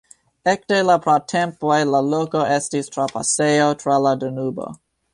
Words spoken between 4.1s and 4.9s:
Danubo.